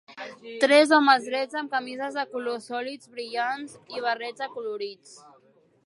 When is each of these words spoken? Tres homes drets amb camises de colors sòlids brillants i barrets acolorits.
Tres 0.63 0.93
homes 0.97 1.27
drets 1.29 1.59
amb 1.61 1.71
camises 1.75 2.17
de 2.21 2.25
colors 2.33 2.65
sòlids 2.73 3.13
brillants 3.19 3.79
i 3.99 4.05
barrets 4.07 4.49
acolorits. 4.49 5.19